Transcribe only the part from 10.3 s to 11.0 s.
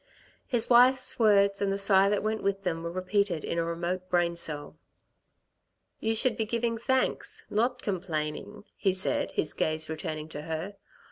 her.